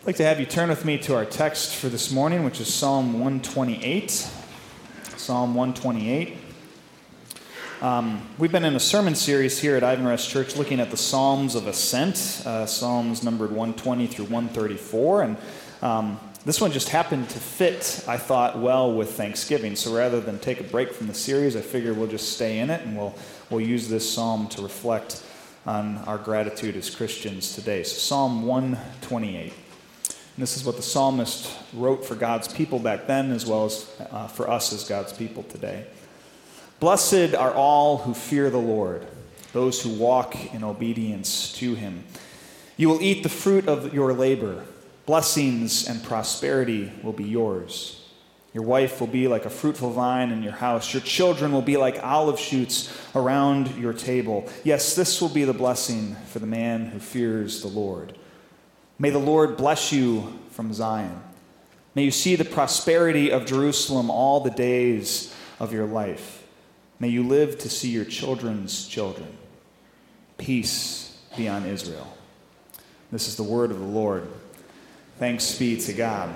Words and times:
I'd 0.00 0.06
like 0.06 0.16
to 0.16 0.24
have 0.24 0.40
you 0.40 0.46
turn 0.46 0.70
with 0.70 0.86
me 0.86 0.96
to 0.96 1.14
our 1.14 1.26
text 1.26 1.76
for 1.76 1.90
this 1.90 2.10
morning, 2.10 2.42
which 2.42 2.58
is 2.58 2.72
Psalm 2.72 3.12
128. 3.12 4.10
Psalm 5.18 5.54
128. 5.54 6.38
Um, 7.82 8.26
we've 8.38 8.50
been 8.50 8.64
in 8.64 8.74
a 8.74 8.80
sermon 8.80 9.14
series 9.14 9.58
here 9.58 9.76
at 9.76 9.82
Ivanrest 9.82 10.30
Church 10.30 10.56
looking 10.56 10.80
at 10.80 10.90
the 10.90 10.96
Psalms 10.96 11.54
of 11.54 11.66
Ascent, 11.66 12.40
uh, 12.46 12.64
Psalms 12.64 13.22
numbered 13.22 13.50
120 13.50 14.06
through 14.06 14.24
134. 14.24 15.22
And 15.22 15.36
um, 15.82 16.18
this 16.46 16.62
one 16.62 16.72
just 16.72 16.88
happened 16.88 17.28
to 17.28 17.38
fit, 17.38 18.02
I 18.08 18.16
thought, 18.16 18.58
well 18.58 18.90
with 18.90 19.10
Thanksgiving. 19.10 19.76
So 19.76 19.94
rather 19.94 20.22
than 20.22 20.38
take 20.38 20.60
a 20.60 20.64
break 20.64 20.94
from 20.94 21.08
the 21.08 21.14
series, 21.14 21.56
I 21.56 21.60
figured 21.60 21.98
we'll 21.98 22.08
just 22.08 22.32
stay 22.32 22.60
in 22.60 22.70
it 22.70 22.86
and 22.86 22.96
we'll, 22.96 23.14
we'll 23.50 23.60
use 23.60 23.90
this 23.90 24.10
psalm 24.10 24.48
to 24.48 24.62
reflect 24.62 25.22
on 25.66 25.98
our 26.06 26.16
gratitude 26.16 26.74
as 26.76 26.88
Christians 26.88 27.54
today. 27.54 27.82
So, 27.82 27.98
Psalm 27.98 28.46
128. 28.46 29.52
And 30.40 30.48
this 30.48 30.56
is 30.56 30.64
what 30.64 30.76
the 30.76 30.82
psalmist 30.82 31.54
wrote 31.74 32.02
for 32.02 32.14
God's 32.14 32.48
people 32.48 32.78
back 32.78 33.06
then, 33.06 33.30
as 33.30 33.44
well 33.44 33.66
as 33.66 33.86
uh, 34.10 34.26
for 34.26 34.48
us 34.48 34.72
as 34.72 34.88
God's 34.88 35.12
people 35.12 35.42
today. 35.42 35.84
Blessed 36.78 37.34
are 37.34 37.52
all 37.52 37.98
who 37.98 38.14
fear 38.14 38.48
the 38.48 38.56
Lord, 38.56 39.06
those 39.52 39.82
who 39.82 39.90
walk 39.90 40.54
in 40.54 40.64
obedience 40.64 41.52
to 41.58 41.74
him. 41.74 42.04
You 42.78 42.88
will 42.88 43.02
eat 43.02 43.22
the 43.22 43.28
fruit 43.28 43.68
of 43.68 43.92
your 43.92 44.14
labor. 44.14 44.64
Blessings 45.04 45.86
and 45.86 46.02
prosperity 46.02 46.90
will 47.02 47.12
be 47.12 47.24
yours. 47.24 48.02
Your 48.54 48.64
wife 48.64 48.98
will 48.98 49.08
be 49.08 49.28
like 49.28 49.44
a 49.44 49.50
fruitful 49.50 49.90
vine 49.90 50.30
in 50.30 50.42
your 50.42 50.52
house. 50.54 50.94
Your 50.94 51.02
children 51.02 51.52
will 51.52 51.60
be 51.60 51.76
like 51.76 52.02
olive 52.02 52.40
shoots 52.40 52.90
around 53.14 53.76
your 53.76 53.92
table. 53.92 54.48
Yes, 54.64 54.94
this 54.94 55.20
will 55.20 55.28
be 55.28 55.44
the 55.44 55.52
blessing 55.52 56.16
for 56.28 56.38
the 56.38 56.46
man 56.46 56.86
who 56.86 56.98
fears 56.98 57.60
the 57.60 57.68
Lord. 57.68 58.14
May 59.00 59.08
the 59.08 59.18
Lord 59.18 59.56
bless 59.56 59.92
you 59.92 60.38
from 60.50 60.74
Zion. 60.74 61.22
May 61.94 62.04
you 62.04 62.10
see 62.10 62.36
the 62.36 62.44
prosperity 62.44 63.32
of 63.32 63.46
Jerusalem 63.46 64.10
all 64.10 64.40
the 64.40 64.50
days 64.50 65.34
of 65.58 65.72
your 65.72 65.86
life. 65.86 66.46
May 66.98 67.08
you 67.08 67.26
live 67.26 67.56
to 67.60 67.70
see 67.70 67.88
your 67.88 68.04
children's 68.04 68.86
children. 68.86 69.38
Peace 70.36 71.18
be 71.34 71.48
on 71.48 71.64
Israel. 71.64 72.14
This 73.10 73.26
is 73.26 73.36
the 73.36 73.42
word 73.42 73.70
of 73.70 73.78
the 73.78 73.86
Lord. 73.86 74.28
Thanks 75.18 75.56
be 75.56 75.80
to 75.80 75.94
God. 75.94 76.34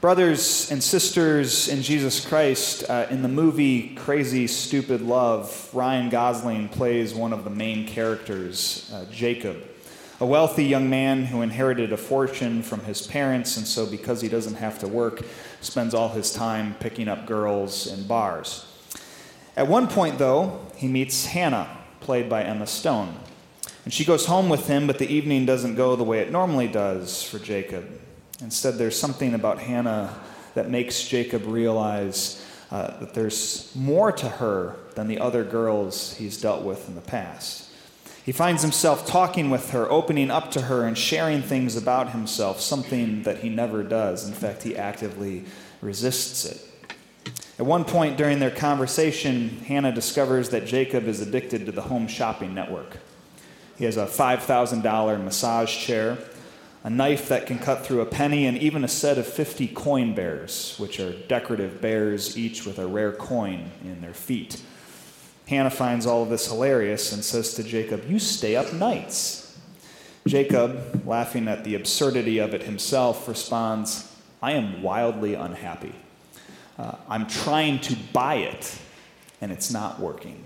Brothers 0.00 0.72
and 0.72 0.82
sisters 0.82 1.68
in 1.68 1.82
Jesus 1.82 2.26
Christ, 2.26 2.82
uh, 2.90 3.06
in 3.10 3.22
the 3.22 3.28
movie 3.28 3.94
Crazy 3.94 4.48
Stupid 4.48 5.02
Love, 5.02 5.70
Ryan 5.72 6.08
Gosling 6.08 6.68
plays 6.68 7.14
one 7.14 7.32
of 7.32 7.44
the 7.44 7.50
main 7.50 7.86
characters, 7.86 8.90
uh, 8.92 9.04
Jacob 9.12 9.69
a 10.20 10.26
wealthy 10.26 10.64
young 10.64 10.90
man 10.90 11.24
who 11.24 11.40
inherited 11.40 11.92
a 11.92 11.96
fortune 11.96 12.62
from 12.62 12.80
his 12.80 13.06
parents, 13.06 13.56
and 13.56 13.66
so 13.66 13.86
because 13.86 14.20
he 14.20 14.28
doesn't 14.28 14.56
have 14.56 14.78
to 14.78 14.86
work, 14.86 15.22
spends 15.62 15.94
all 15.94 16.10
his 16.10 16.32
time 16.32 16.74
picking 16.78 17.08
up 17.08 17.26
girls 17.26 17.86
in 17.86 18.06
bars. 18.06 18.66
At 19.56 19.66
one 19.66 19.88
point, 19.88 20.18
though, 20.18 20.60
he 20.76 20.88
meets 20.88 21.26
Hannah, 21.26 21.78
played 22.00 22.28
by 22.28 22.44
Emma 22.44 22.66
Stone. 22.66 23.14
And 23.84 23.94
she 23.94 24.04
goes 24.04 24.26
home 24.26 24.50
with 24.50 24.66
him, 24.66 24.86
but 24.86 24.98
the 24.98 25.10
evening 25.10 25.46
doesn't 25.46 25.74
go 25.74 25.96
the 25.96 26.04
way 26.04 26.20
it 26.20 26.30
normally 26.30 26.68
does 26.68 27.22
for 27.22 27.38
Jacob. 27.38 27.88
Instead, 28.42 28.74
there's 28.74 28.98
something 28.98 29.32
about 29.34 29.58
Hannah 29.58 30.14
that 30.54 30.68
makes 30.68 31.02
Jacob 31.02 31.46
realize 31.46 32.44
uh, 32.70 32.98
that 32.98 33.14
there's 33.14 33.72
more 33.74 34.12
to 34.12 34.28
her 34.28 34.76
than 34.96 35.08
the 35.08 35.18
other 35.18 35.44
girls 35.44 36.14
he's 36.14 36.40
dealt 36.40 36.62
with 36.62 36.88
in 36.88 36.94
the 36.94 37.00
past. 37.00 37.69
He 38.24 38.32
finds 38.32 38.62
himself 38.62 39.06
talking 39.06 39.48
with 39.50 39.70
her, 39.70 39.90
opening 39.90 40.30
up 40.30 40.50
to 40.52 40.62
her, 40.62 40.86
and 40.86 40.96
sharing 40.96 41.42
things 41.42 41.76
about 41.76 42.10
himself, 42.10 42.60
something 42.60 43.22
that 43.22 43.38
he 43.38 43.48
never 43.48 43.82
does. 43.82 44.28
In 44.28 44.34
fact, 44.34 44.62
he 44.62 44.76
actively 44.76 45.44
resists 45.80 46.44
it. 46.44 46.66
At 47.58 47.66
one 47.66 47.84
point 47.84 48.16
during 48.16 48.38
their 48.38 48.50
conversation, 48.50 49.60
Hannah 49.66 49.92
discovers 49.92 50.50
that 50.50 50.66
Jacob 50.66 51.06
is 51.06 51.20
addicted 51.20 51.66
to 51.66 51.72
the 51.72 51.82
home 51.82 52.08
shopping 52.08 52.54
network. 52.54 52.98
He 53.76 53.84
has 53.84 53.96
a 53.96 54.06
$5,000 54.06 55.24
massage 55.24 55.76
chair, 55.78 56.18
a 56.84 56.90
knife 56.90 57.28
that 57.28 57.46
can 57.46 57.58
cut 57.58 57.84
through 57.84 58.00
a 58.00 58.06
penny, 58.06 58.46
and 58.46 58.56
even 58.58 58.84
a 58.84 58.88
set 58.88 59.18
of 59.18 59.26
50 59.26 59.68
coin 59.68 60.14
bears, 60.14 60.74
which 60.78 61.00
are 61.00 61.12
decorative 61.12 61.80
bears, 61.80 62.36
each 62.36 62.66
with 62.66 62.78
a 62.78 62.86
rare 62.86 63.12
coin 63.12 63.70
in 63.82 64.00
their 64.00 64.14
feet. 64.14 64.62
Hannah 65.50 65.68
finds 65.68 66.06
all 66.06 66.22
of 66.22 66.28
this 66.28 66.46
hilarious 66.46 67.10
and 67.10 67.24
says 67.24 67.54
to 67.54 67.64
Jacob, 67.64 68.08
You 68.08 68.20
stay 68.20 68.54
up 68.54 68.72
nights. 68.72 69.58
Jacob, 70.24 71.04
laughing 71.04 71.48
at 71.48 71.64
the 71.64 71.74
absurdity 71.74 72.38
of 72.38 72.54
it 72.54 72.62
himself, 72.62 73.26
responds, 73.26 74.14
I 74.40 74.52
am 74.52 74.80
wildly 74.80 75.34
unhappy. 75.34 75.92
Uh, 76.78 76.94
I'm 77.08 77.26
trying 77.26 77.80
to 77.80 77.96
buy 78.12 78.36
it, 78.36 78.78
and 79.40 79.50
it's 79.50 79.72
not 79.72 79.98
working. 79.98 80.40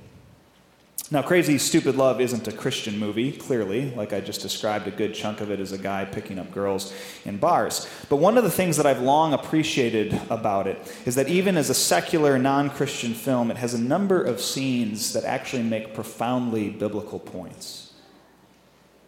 Now, 1.10 1.20
Crazy 1.20 1.58
Stupid 1.58 1.96
Love 1.96 2.18
isn't 2.18 2.48
a 2.48 2.52
Christian 2.52 2.98
movie, 2.98 3.30
clearly. 3.30 3.90
Like 3.90 4.14
I 4.14 4.20
just 4.20 4.40
described, 4.40 4.86
a 4.86 4.90
good 4.90 5.12
chunk 5.12 5.42
of 5.42 5.50
it 5.50 5.60
is 5.60 5.72
a 5.72 5.78
guy 5.78 6.06
picking 6.06 6.38
up 6.38 6.50
girls 6.50 6.94
in 7.26 7.36
bars. 7.36 7.86
But 8.08 8.16
one 8.16 8.38
of 8.38 8.44
the 8.44 8.50
things 8.50 8.78
that 8.78 8.86
I've 8.86 9.02
long 9.02 9.34
appreciated 9.34 10.18
about 10.30 10.66
it 10.66 10.78
is 11.04 11.14
that 11.16 11.28
even 11.28 11.58
as 11.58 11.68
a 11.68 11.74
secular, 11.74 12.38
non 12.38 12.70
Christian 12.70 13.12
film, 13.12 13.50
it 13.50 13.58
has 13.58 13.74
a 13.74 13.78
number 13.78 14.22
of 14.22 14.40
scenes 14.40 15.12
that 15.12 15.24
actually 15.24 15.62
make 15.62 15.92
profoundly 15.92 16.70
biblical 16.70 17.18
points. 17.18 17.92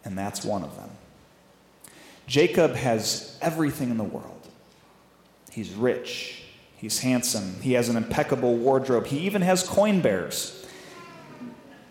And 0.05 0.15
that's 0.15 0.45
one 0.45 0.63
of 0.63 0.75
them. 0.75 0.91
Jacob 2.27 2.75
has 2.75 3.39
everything 3.41 3.89
in 3.89 3.97
the 3.97 4.03
world. 4.03 4.47
He's 5.51 5.73
rich, 5.73 6.43
he's 6.75 6.99
handsome, 6.99 7.59
he 7.61 7.73
has 7.73 7.89
an 7.89 7.97
impeccable 7.97 8.55
wardrobe, 8.55 9.07
he 9.07 9.19
even 9.19 9.41
has 9.41 9.63
coin 9.63 10.01
bears 10.01 10.66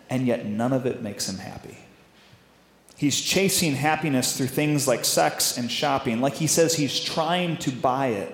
and 0.09 0.27
yet 0.27 0.45
none 0.45 0.73
of 0.73 0.85
it 0.85 1.01
makes 1.01 1.27
him 1.27 1.37
happy. 1.37 1.77
He's 2.95 3.19
chasing 3.19 3.75
happiness 3.75 4.35
through 4.35 4.47
things 4.47 4.87
like 4.87 5.05
sex 5.05 5.57
and 5.57 5.69
shopping. 5.69 6.19
Like 6.19 6.33
he 6.33 6.47
says, 6.47 6.75
he's 6.75 6.99
trying 6.99 7.57
to 7.57 7.71
buy 7.71 8.07
it, 8.07 8.33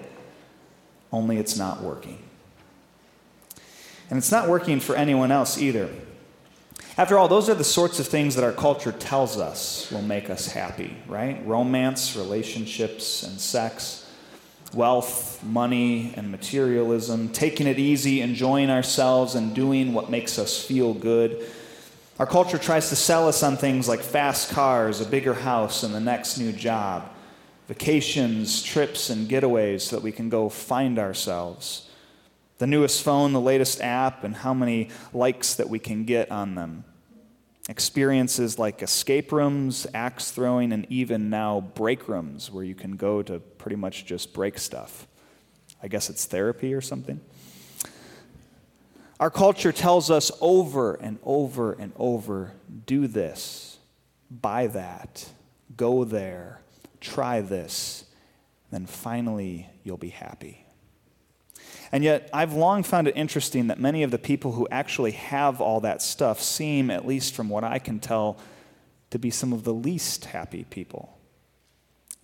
only 1.11 1.37
it's 1.37 1.57
not 1.57 1.81
working. 1.81 2.19
And 4.09 4.17
it's 4.17 4.31
not 4.31 4.47
working 4.47 4.79
for 4.79 4.95
anyone 4.95 5.31
else 5.31 5.57
either. 5.57 5.89
After 6.97 7.17
all, 7.17 7.27
those 7.27 7.49
are 7.49 7.55
the 7.55 7.63
sorts 7.63 7.99
of 7.99 8.07
things 8.07 8.35
that 8.35 8.43
our 8.43 8.51
culture 8.51 8.91
tells 8.91 9.37
us 9.37 9.91
will 9.91 10.03
make 10.03 10.29
us 10.29 10.47
happy, 10.47 10.95
right? 11.07 11.45
Romance, 11.45 12.15
relationships, 12.15 13.23
and 13.23 13.39
sex 13.39 14.03
wealth, 14.73 15.43
money, 15.43 16.13
and 16.17 16.31
materialism, 16.31 17.29
taking 17.29 17.67
it 17.67 17.77
easy, 17.79 18.21
enjoying 18.21 18.69
ourselves, 18.69 19.35
and 19.35 19.53
doing 19.53 19.93
what 19.93 20.09
makes 20.09 20.39
us 20.39 20.63
feel 20.63 20.93
good. 20.93 21.45
Our 22.23 22.29
culture 22.29 22.57
tries 22.57 22.87
to 22.87 22.95
sell 22.95 23.27
us 23.27 23.43
on 23.43 23.57
things 23.57 23.89
like 23.89 23.99
fast 23.99 24.51
cars, 24.51 25.01
a 25.01 25.05
bigger 25.05 25.33
house, 25.33 25.83
and 25.83 25.93
the 25.93 25.99
next 25.99 26.37
new 26.37 26.53
job, 26.53 27.11
vacations, 27.67 28.63
trips, 28.63 29.09
and 29.09 29.27
getaways 29.27 29.81
so 29.81 29.97
that 29.97 30.03
we 30.03 30.13
can 30.13 30.29
go 30.29 30.47
find 30.47 30.97
ourselves, 30.99 31.89
the 32.59 32.65
newest 32.65 33.03
phone, 33.03 33.33
the 33.33 33.41
latest 33.41 33.81
app, 33.81 34.23
and 34.23 34.37
how 34.37 34.53
many 34.53 34.87
likes 35.13 35.55
that 35.55 35.67
we 35.67 35.79
can 35.79 36.05
get 36.05 36.31
on 36.31 36.55
them. 36.55 36.85
Experiences 37.67 38.57
like 38.57 38.81
escape 38.81 39.33
rooms, 39.33 39.85
axe 39.93 40.31
throwing, 40.31 40.71
and 40.71 40.87
even 40.89 41.29
now 41.29 41.59
break 41.75 42.07
rooms 42.07 42.49
where 42.49 42.63
you 42.63 42.73
can 42.73 42.95
go 42.95 43.21
to 43.21 43.39
pretty 43.39 43.75
much 43.75 44.05
just 44.05 44.31
break 44.31 44.57
stuff. 44.57 45.09
I 45.83 45.89
guess 45.89 46.09
it's 46.09 46.23
therapy 46.23 46.73
or 46.73 46.79
something. 46.79 47.19
Our 49.23 49.31
culture 49.31 49.71
tells 49.71 50.11
us 50.11 50.33
over 50.41 50.95
and 50.95 51.17
over 51.23 51.71
and 51.71 51.93
over 51.95 52.51
do 52.85 53.07
this, 53.07 53.77
buy 54.29 54.67
that, 54.67 55.29
go 55.77 56.03
there, 56.03 56.59
try 56.99 57.39
this, 57.39 58.03
then 58.69 58.85
finally 58.85 59.69
you'll 59.85 59.95
be 59.95 60.09
happy. 60.09 60.65
And 61.89 62.03
yet, 62.03 62.29
I've 62.33 62.51
long 62.51 62.83
found 62.83 63.07
it 63.07 63.15
interesting 63.15 63.67
that 63.67 63.79
many 63.79 64.03
of 64.03 64.11
the 64.11 64.17
people 64.17 64.51
who 64.51 64.67
actually 64.69 65.11
have 65.11 65.61
all 65.61 65.79
that 65.79 66.01
stuff 66.01 66.41
seem, 66.41 66.89
at 66.91 67.07
least 67.07 67.33
from 67.33 67.47
what 67.47 67.63
I 67.63 67.79
can 67.79 68.01
tell, 68.01 68.37
to 69.11 69.19
be 69.19 69.29
some 69.29 69.53
of 69.53 69.63
the 69.63 69.73
least 69.73 70.25
happy 70.25 70.65
people. 70.65 71.17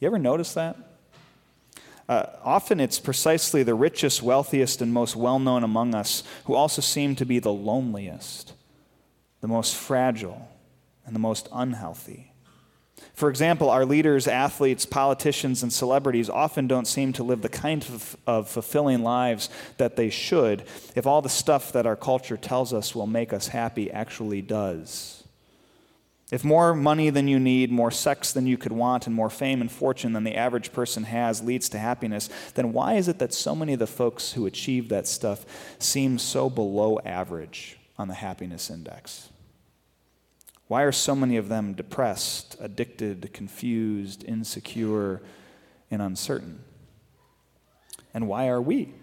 You 0.01 0.07
ever 0.07 0.19
notice 0.19 0.53
that? 0.55 0.75
Uh, 2.09 2.25
often 2.43 2.79
it's 2.79 2.97
precisely 2.97 3.61
the 3.61 3.75
richest, 3.75 4.23
wealthiest, 4.23 4.81
and 4.81 4.91
most 4.91 5.15
well 5.15 5.37
known 5.37 5.63
among 5.63 5.93
us 5.93 6.23
who 6.45 6.55
also 6.55 6.81
seem 6.81 7.15
to 7.15 7.23
be 7.23 7.37
the 7.37 7.53
loneliest, 7.53 8.53
the 9.41 9.47
most 9.47 9.75
fragile, 9.75 10.49
and 11.05 11.13
the 11.13 11.19
most 11.19 11.47
unhealthy. 11.53 12.33
For 13.13 13.29
example, 13.29 13.69
our 13.69 13.85
leaders, 13.85 14.27
athletes, 14.27 14.87
politicians, 14.87 15.61
and 15.61 15.71
celebrities 15.71 16.31
often 16.31 16.65
don't 16.67 16.87
seem 16.87 17.13
to 17.13 17.23
live 17.23 17.43
the 17.43 17.47
kind 17.47 17.83
of, 17.83 18.17
of, 18.25 18.49
fulfilling 18.49 19.03
lives 19.03 19.49
that 19.77 19.95
they 19.95 20.09
should 20.09 20.63
if 20.95 21.05
all 21.05 21.21
the 21.21 21.29
stuff 21.29 21.71
that 21.73 21.85
our 21.85 21.95
culture 21.95 22.37
tells 22.37 22.73
us 22.73 22.95
will 22.95 23.07
make 23.07 23.31
us 23.31 23.49
happy 23.49 23.91
actually 23.91 24.41
does. 24.41 25.18
If 26.31 26.43
more 26.43 26.75
money 26.75 27.09
than 27.09 27.27
you 27.27 27.39
need, 27.39 27.71
more 27.71 27.89
sex 27.89 28.31
than 28.31 28.45
you 28.45 28.57
could 28.57 28.71
want, 28.71 29.07
and 29.07 29.15
more 29.15 29.31
fame 29.31 29.61
and 29.61 29.71
fortune 29.71 30.13
than 30.13 30.23
the 30.23 30.35
average 30.35 30.71
person 30.71 31.05
has 31.05 31.41
leads 31.41 31.69
to 31.69 31.79
happiness, 31.79 32.29
then 32.53 32.71
why 32.71 32.93
is 32.95 33.07
it 33.07 33.17
that 33.19 33.33
so 33.33 33.55
many 33.55 33.73
of 33.73 33.79
the 33.79 33.87
folks 33.87 34.33
who 34.33 34.45
achieve 34.45 34.89
that 34.89 35.07
stuff 35.07 35.45
seem 35.79 36.19
so 36.19 36.49
below 36.49 36.99
average 37.03 37.79
on 37.97 38.07
the 38.07 38.13
happiness 38.13 38.69
index? 38.69 39.29
Why 40.67 40.83
are 40.83 40.91
so 40.91 41.15
many 41.15 41.35
of 41.35 41.49
them 41.49 41.73
depressed, 41.73 42.55
addicted, 42.59 43.33
confused, 43.33 44.23
insecure, 44.23 45.23
and 45.89 45.99
uncertain? 45.99 46.63
And 48.13 48.27
why 48.27 48.49
are 48.49 48.61
we? 48.61 48.93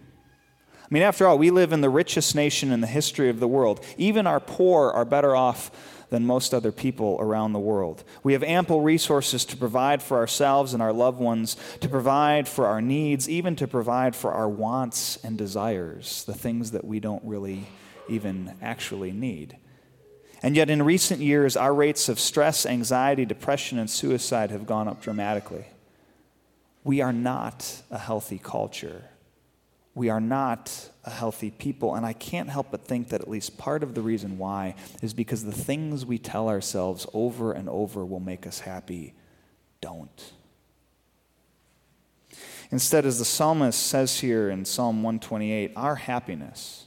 I 0.80 0.88
mean, 0.90 1.02
after 1.02 1.26
all, 1.26 1.36
we 1.36 1.50
live 1.50 1.72
in 1.72 1.80
the 1.80 1.90
richest 1.90 2.36
nation 2.36 2.70
in 2.70 2.80
the 2.80 2.86
history 2.86 3.28
of 3.28 3.40
the 3.40 3.48
world. 3.48 3.84
Even 3.98 4.28
our 4.28 4.38
poor 4.38 4.90
are 4.90 5.04
better 5.04 5.34
off 5.34 5.72
than 6.08 6.26
most 6.26 6.54
other 6.54 6.72
people 6.72 7.16
around 7.20 7.52
the 7.52 7.58
world. 7.58 8.04
We 8.22 8.32
have 8.32 8.42
ample 8.42 8.80
resources 8.80 9.44
to 9.46 9.56
provide 9.56 10.02
for 10.02 10.18
ourselves 10.18 10.72
and 10.72 10.82
our 10.82 10.92
loved 10.92 11.18
ones, 11.18 11.56
to 11.80 11.88
provide 11.88 12.48
for 12.48 12.66
our 12.66 12.80
needs, 12.80 13.28
even 13.28 13.56
to 13.56 13.66
provide 13.66 14.14
for 14.14 14.32
our 14.32 14.48
wants 14.48 15.18
and 15.24 15.36
desires, 15.36 16.24
the 16.24 16.34
things 16.34 16.70
that 16.70 16.84
we 16.84 17.00
don't 17.00 17.24
really 17.24 17.66
even 18.08 18.54
actually 18.62 19.12
need. 19.12 19.56
And 20.42 20.54
yet, 20.54 20.70
in 20.70 20.82
recent 20.82 21.20
years, 21.20 21.56
our 21.56 21.74
rates 21.74 22.08
of 22.08 22.20
stress, 22.20 22.66
anxiety, 22.66 23.24
depression, 23.24 23.78
and 23.78 23.90
suicide 23.90 24.50
have 24.50 24.66
gone 24.66 24.86
up 24.86 25.02
dramatically. 25.02 25.64
We 26.84 27.00
are 27.00 27.12
not 27.12 27.82
a 27.90 27.98
healthy 27.98 28.38
culture 28.38 29.04
we 29.96 30.10
are 30.10 30.20
not 30.20 30.90
a 31.04 31.10
healthy 31.10 31.50
people. 31.50 31.94
And 31.94 32.04
I 32.04 32.12
can't 32.12 32.50
help 32.50 32.68
but 32.70 32.84
think 32.84 33.08
that 33.08 33.22
at 33.22 33.30
least 33.30 33.56
part 33.56 33.82
of 33.82 33.94
the 33.94 34.02
reason 34.02 34.36
why 34.36 34.74
is 35.02 35.14
because 35.14 35.42
the 35.42 35.50
things 35.50 36.04
we 36.04 36.18
tell 36.18 36.50
ourselves 36.50 37.06
over 37.14 37.50
and 37.52 37.66
over 37.68 38.04
will 38.04 38.20
make 38.20 38.46
us 38.46 38.60
happy 38.60 39.14
don't. 39.80 40.32
Instead, 42.70 43.06
as 43.06 43.18
the 43.18 43.24
psalmist 43.24 43.86
says 43.86 44.20
here 44.20 44.50
in 44.50 44.66
Psalm 44.66 45.02
128, 45.02 45.72
our 45.76 45.94
happiness, 45.94 46.84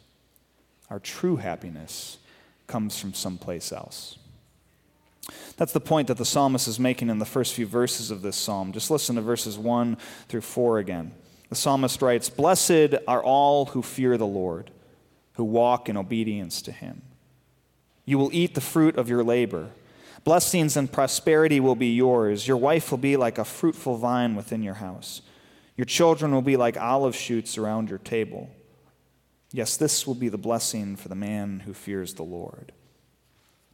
our 0.92 1.00
true 1.00 1.38
happiness, 1.38 2.20
comes 2.68 3.00
from 3.00 3.16
someplace 3.16 3.72
else. 3.72 4.20
That's 5.58 5.74
the 5.74 5.80
point 5.80 6.10
that 6.10 6.18
the 6.18 6.26
psalmist 6.26 6.68
is 6.68 6.80
making 6.80 7.10
in 7.10 7.18
the 7.18 7.26
first 7.26 7.56
few 7.56 7.66
verses 7.66 8.12
of 8.12 8.22
this 8.22 8.36
psalm. 8.36 8.72
Just 8.72 8.92
listen 8.92 9.16
to 9.16 9.22
verses 9.22 9.58
1 9.58 9.98
through 10.28 10.42
4 10.42 10.78
again. 10.78 11.12
The 11.50 11.56
psalmist 11.56 12.02
writes 12.02 12.30
Blessed 12.30 12.96
are 13.08 13.24
all 13.24 13.68
who 13.68 13.82
fear 13.82 14.18
the 14.18 14.28
Lord, 14.28 14.72
who 15.34 15.44
walk 15.44 15.90
in 15.90 15.98
obedience 15.98 16.62
to 16.64 16.72
him. 16.72 17.02
You 18.06 18.18
will 18.18 18.30
eat 18.32 18.56
the 18.56 18.62
fruit 18.62 18.98
of 18.98 19.10
your 19.10 19.24
labor. 19.24 19.70
Blessings 20.24 20.76
and 20.76 20.92
prosperity 20.92 21.60
will 21.60 21.76
be 21.76 21.94
yours. 21.94 22.48
Your 22.48 22.58
wife 22.58 22.92
will 22.92 22.98
be 22.98 23.18
like 23.18 23.38
a 23.38 23.46
fruitful 23.46 23.98
vine 23.98 24.36
within 24.36 24.64
your 24.64 24.76
house. 24.76 25.22
Your 25.76 25.86
children 25.86 26.32
will 26.34 26.42
be 26.42 26.58
like 26.58 26.78
olive 26.78 27.16
shoots 27.16 27.58
around 27.58 27.90
your 27.90 28.00
table. 28.00 28.50
Yes, 29.52 29.78
this 29.78 30.06
will 30.06 30.16
be 30.16 30.30
the 30.30 30.38
blessing 30.38 30.96
for 30.96 31.08
the 31.08 31.16
man 31.16 31.62
who 31.62 31.74
fears 31.74 32.14
the 32.14 32.24
Lord. 32.24 32.74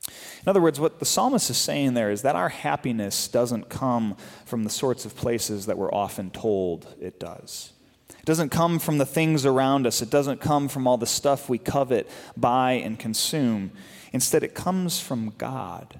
In 0.08 0.50
other 0.50 0.62
words, 0.62 0.80
what 0.80 1.00
the 1.00 1.06
psalmist 1.06 1.50
is 1.50 1.58
saying 1.58 1.96
there 1.96 2.12
is 2.12 2.22
that 2.22 2.36
our 2.36 2.50
happiness 2.50 3.28
doesn't 3.28 3.70
come 3.70 4.16
from 4.46 4.64
the 4.64 4.70
sorts 4.70 5.06
of 5.06 5.16
places 5.16 5.66
that 5.66 5.78
we're 5.78 5.94
often 5.94 6.30
told 6.30 6.88
it 7.02 7.20
does. 7.20 7.74
It 8.10 8.26
doesn't 8.26 8.50
come 8.50 8.78
from 8.78 9.00
the 9.00 9.06
things 9.06 9.46
around 9.46 9.88
us. 9.88 10.02
It 10.02 10.12
doesn't 10.12 10.42
come 10.42 10.68
from 10.68 10.88
all 10.88 10.98
the 10.98 11.08
stuff 11.08 11.50
we 11.50 11.58
covet, 11.58 12.10
buy, 12.38 12.74
and 12.74 13.00
consume. 13.00 13.72
Instead, 14.14 14.44
it 14.44 14.54
comes 14.54 15.00
from 15.00 15.34
God. 15.38 16.00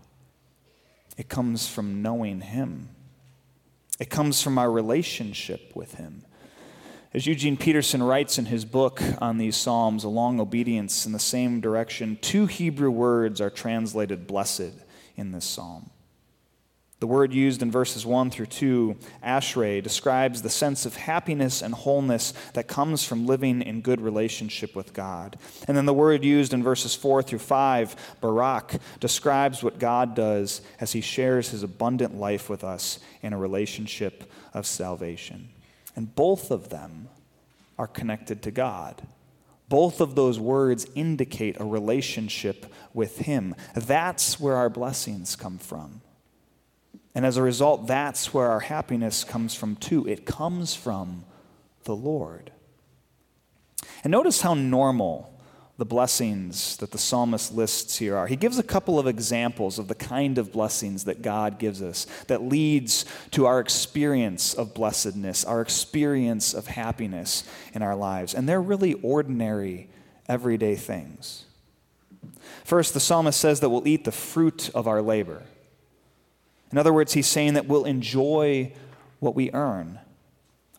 It 1.18 1.30
comes 1.30 1.68
from 1.68 2.02
knowing 2.02 2.42
Him. 2.42 2.90
It 4.00 4.10
comes 4.10 4.42
from 4.42 4.58
our 4.58 4.70
relationship 4.70 5.76
with 5.76 5.96
Him. 5.96 6.24
As 7.16 7.26
Eugene 7.26 7.56
Peterson 7.56 8.04
writes 8.04 8.38
in 8.38 8.48
his 8.48 8.66
book 8.66 9.02
on 9.22 9.38
these 9.38 9.56
Psalms, 9.56 10.04
A 10.04 10.10
Long 10.10 10.42
Obedience 10.42 11.06
in 11.06 11.14
the 11.14 11.18
Same 11.18 11.62
Direction, 11.62 12.18
two 12.20 12.46
Hebrew 12.46 12.92
words 12.92 13.40
are 13.40 13.50
translated 13.50 14.28
blessed 14.28 14.74
in 15.16 15.32
this 15.32 15.46
psalm. 15.46 15.92
The 17.00 17.08
word 17.08 17.34
used 17.34 17.62
in 17.62 17.72
verses 17.72 18.06
1 18.06 18.32
through 18.32 18.48
2, 18.48 18.98
ashrei, 19.24 19.82
describes 19.82 20.42
the 20.42 20.50
sense 20.50 20.86
of 20.86 20.98
happiness 20.98 21.62
and 21.62 21.74
wholeness 21.74 22.34
that 22.54 22.68
comes 22.68 23.06
from 23.06 23.26
living 23.26 23.62
in 23.62 23.80
good 23.80 24.02
relationship 24.02 24.76
with 24.76 24.92
God. 24.92 25.38
And 25.70 25.78
then 25.78 25.86
the 25.86 25.94
word 25.94 26.26
used 26.26 26.54
in 26.54 26.64
verses 26.64 26.96
4 26.96 27.24
through 27.24 27.40
5, 27.40 28.18
barak, 28.20 28.76
describes 29.00 29.64
what 29.64 29.80
God 29.80 30.16
does 30.16 30.60
as 30.82 30.92
he 30.92 31.00
shares 31.00 31.52
his 31.52 31.64
abundant 31.64 32.18
life 32.18 32.50
with 32.50 32.66
us 32.66 33.00
in 33.22 33.32
a 33.32 33.38
relationship 33.38 34.30
of 34.54 34.68
salvation. 34.68 35.48
And 35.96 36.14
both 36.14 36.52
of 36.52 36.70
them 36.70 37.10
are 37.78 37.88
connected 37.88 38.42
to 38.44 38.52
God. 38.52 39.02
Both 39.68 40.00
of 40.00 40.16
those 40.16 40.40
words 40.40 40.86
indicate 40.96 41.60
a 41.60 41.66
relationship 41.66 42.72
with 42.94 43.20
Him. 43.20 43.56
That's 43.74 44.40
where 44.40 44.56
our 44.56 44.70
blessings 44.70 45.36
come 45.36 45.58
from. 45.58 46.02
And 47.16 47.26
as 47.26 47.38
a 47.38 47.42
result, 47.42 47.88
that's 47.88 48.34
where 48.34 48.50
our 48.50 48.60
happiness 48.60 49.24
comes 49.24 49.56
from 49.56 49.78
too. 49.78 50.08
It 50.08 50.26
comes 50.26 50.76
from 50.76 51.24
the 51.86 51.96
Lord. 51.96 52.52
And 54.04 54.12
notice 54.12 54.42
how 54.42 54.54
normal 54.54 55.35
the 55.78 55.86
blessings 55.86 56.78
that 56.78 56.92
the 56.92 56.98
psalmist 56.98 57.54
lists 57.54 57.98
here 57.98 58.16
are. 58.16 58.28
He 58.28 58.38
gives 58.38 58.58
a 58.58 58.64
couple 58.64 58.98
of 58.98 59.08
examples 59.08 59.78
of 59.78 59.90
the 59.90 59.96
kind 59.96 60.38
of 60.38 60.54
blessings 60.54 61.04
that 61.04 61.22
God 61.22 61.60
gives 61.60 61.82
us 61.82 62.08
that 62.28 62.42
leads 62.42 63.04
to 63.32 63.46
our 63.46 63.60
experience 63.60 64.54
of 64.54 64.74
blessedness, 64.74 65.44
our 65.44 65.62
experience 65.62 66.54
of 66.54 66.68
happiness 66.68 67.44
in 67.74 67.82
our 67.82 67.96
lives. 67.96 68.34
And 68.34 68.48
they're 68.48 68.62
really 68.62 68.94
ordinary, 68.94 69.90
everyday 70.30 70.76
things. 70.76 71.44
First, 72.64 72.94
the 72.94 73.02
psalmist 73.02 73.40
says 73.40 73.60
that 73.60 73.70
we'll 73.70 73.88
eat 73.88 74.06
the 74.06 74.12
fruit 74.14 74.70
of 74.74 74.88
our 74.88 75.02
labor. 75.02 75.44
In 76.72 76.78
other 76.78 76.94
words, 76.94 77.14
he's 77.14 77.28
saying 77.28 77.56
that 77.56 77.68
we'll 77.68 77.86
enjoy 77.86 78.72
what 79.20 79.36
we 79.36 79.52
earn 79.52 80.00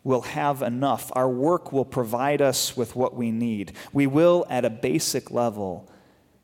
will 0.07 0.21
have 0.21 0.61
enough. 0.61 1.11
Our 1.17 1.27
work 1.27 1.73
will 1.73 1.83
provide 1.83 2.41
us 2.41 2.77
with 2.77 2.95
what 2.95 3.13
we 3.13 3.29
need. 3.29 3.73
We 3.91 4.07
will, 4.07 4.45
at 4.49 4.63
a 4.63 4.69
basic 4.69 5.31
level, 5.31 5.91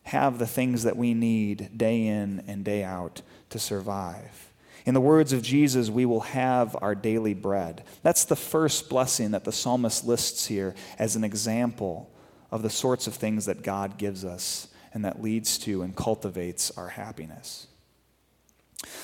have 0.04 0.38
the 0.38 0.46
things 0.46 0.84
that 0.84 0.98
we 0.98 1.14
need 1.14 1.78
day 1.78 2.06
in 2.06 2.44
and 2.46 2.66
day 2.66 2.84
out 2.84 3.22
to 3.52 3.60
survive. 3.60 4.52
In 4.86 4.94
the 4.94 5.00
words 5.00 5.32
of 5.32 5.42
Jesus, 5.42 5.90
we 5.90 6.06
will 6.06 6.20
have 6.20 6.76
our 6.82 6.94
daily 6.94 7.34
bread. 7.34 7.86
That's 8.02 8.26
the 8.26 8.36
first 8.36 8.90
blessing 8.90 9.32
that 9.32 9.46
the 9.46 9.54
psalmist 9.54 10.04
lists 10.04 10.46
here 10.48 10.76
as 11.00 11.16
an 11.16 11.24
example 11.24 12.12
of 12.52 12.64
the 12.64 12.70
sorts 12.70 13.08
of 13.08 13.14
things 13.14 13.46
that 13.46 13.64
God 13.64 13.98
gives 13.98 14.26
us 14.26 14.68
and 14.94 15.06
that 15.06 15.24
leads 15.24 15.58
to 15.60 15.84
and 15.84 15.96
cultivates 15.96 16.70
our 16.72 16.90
happiness. 16.90 17.68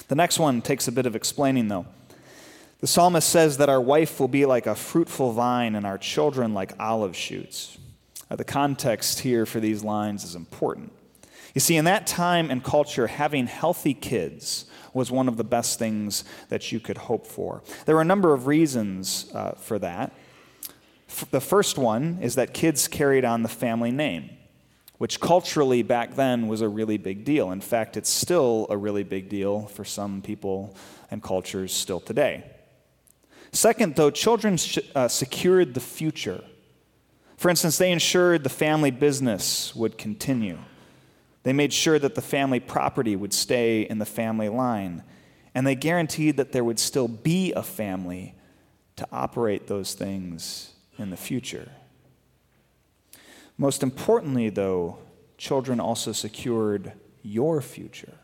The 0.09 0.15
next 0.15 0.37
one 0.37 0.61
takes 0.61 0.89
a 0.89 0.91
bit 0.91 1.05
of 1.05 1.15
explaining, 1.15 1.69
though. 1.69 1.85
The 2.79 2.87
psalmist 2.87 3.27
says 3.27 3.57
that 3.57 3.67
our 3.67 3.81
wife 3.81 4.19
will 4.19 4.29
be 4.29 4.45
like 4.45 4.65
a 4.65 4.75
fruitful 4.75 5.33
vine 5.33 5.75
and 5.75 5.85
our 5.85 5.97
children 5.97 6.53
like 6.53 6.79
olive 6.79 7.15
shoots. 7.15 7.77
Now, 8.29 8.37
the 8.37 8.45
context 8.45 9.19
here 9.19 9.45
for 9.45 9.59
these 9.59 9.83
lines 9.83 10.23
is 10.23 10.35
important. 10.35 10.93
You 11.53 11.61
see, 11.61 11.75
in 11.75 11.85
that 11.85 12.07
time 12.07 12.49
and 12.49 12.63
culture, 12.63 13.07
having 13.07 13.47
healthy 13.47 13.93
kids 13.93 14.65
was 14.93 15.11
one 15.11 15.27
of 15.27 15.35
the 15.35 15.43
best 15.43 15.77
things 15.77 16.23
that 16.47 16.71
you 16.71 16.79
could 16.79 16.97
hope 16.97 17.27
for. 17.27 17.63
There 17.85 17.97
are 17.97 18.01
a 18.01 18.05
number 18.05 18.33
of 18.33 18.47
reasons 18.47 19.29
uh, 19.33 19.51
for 19.51 19.77
that. 19.79 20.13
F- 21.09 21.29
the 21.31 21.41
first 21.41 21.77
one 21.77 22.19
is 22.21 22.35
that 22.35 22.53
kids 22.53 22.87
carried 22.87 23.25
on 23.25 23.43
the 23.43 23.49
family 23.49 23.91
name, 23.91 24.29
which 24.99 25.19
culturally 25.19 25.81
back 25.81 26.15
then 26.15 26.47
was 26.47 26.61
a 26.61 26.69
really 26.69 26.97
big 26.97 27.25
deal. 27.25 27.51
In 27.51 27.61
fact, 27.61 27.97
it's 27.97 28.09
still 28.09 28.67
a 28.69 28.77
really 28.77 29.03
big 29.03 29.27
deal 29.27 29.63
for 29.63 29.83
some 29.83 30.21
people 30.21 30.75
and 31.11 31.21
cultures 31.21 31.73
still 31.73 31.99
today. 31.99 32.43
Second, 33.51 33.95
though, 33.95 34.11
children 34.11 34.57
uh, 34.95 35.07
secured 35.07 35.73
the 35.73 35.79
future. 35.79 36.43
For 37.37 37.49
instance, 37.49 37.77
they 37.77 37.91
ensured 37.91 38.43
the 38.43 38.49
family 38.49 38.91
business 38.91 39.75
would 39.75 39.97
continue. 39.97 40.59
They 41.43 41.53
made 41.53 41.73
sure 41.73 41.97
that 41.97 42.15
the 42.15 42.21
family 42.21 42.59
property 42.59 43.15
would 43.15 43.33
stay 43.33 43.81
in 43.81 43.97
the 43.97 44.05
family 44.05 44.49
line. 44.49 45.03
And 45.55 45.65
they 45.65 45.75
guaranteed 45.75 46.37
that 46.37 46.51
there 46.51 46.63
would 46.63 46.79
still 46.79 47.07
be 47.07 47.53
a 47.53 47.63
family 47.63 48.35
to 48.97 49.07
operate 49.11 49.67
those 49.67 49.93
things 49.93 50.73
in 50.97 51.09
the 51.09 51.17
future. 51.17 51.71
Most 53.57 53.83
importantly, 53.83 54.49
though, 54.49 54.99
children 55.37 55.79
also 55.79 56.11
secured 56.11 56.93
your 57.23 57.61
future 57.61 58.15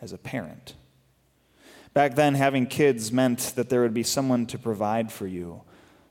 as 0.00 0.12
a 0.12 0.18
parent. 0.18 0.74
Back 1.94 2.16
then, 2.16 2.34
having 2.34 2.66
kids 2.66 3.12
meant 3.12 3.52
that 3.54 3.68
there 3.68 3.82
would 3.82 3.94
be 3.94 4.02
someone 4.02 4.46
to 4.46 4.58
provide 4.58 5.12
for 5.12 5.28
you, 5.28 5.62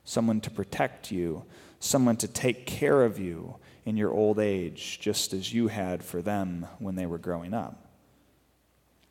someone 0.04 0.40
to 0.40 0.50
protect 0.50 1.12
you, 1.12 1.44
someone 1.78 2.16
to 2.16 2.26
take 2.26 2.66
care 2.66 3.04
of 3.04 3.18
you 3.18 3.56
in 3.84 3.98
your 3.98 4.10
old 4.10 4.38
age, 4.38 4.98
just 4.98 5.34
as 5.34 5.52
you 5.52 5.68
had 5.68 6.02
for 6.02 6.22
them 6.22 6.66
when 6.78 6.94
they 6.94 7.04
were 7.04 7.18
growing 7.18 7.52
up. 7.52 7.84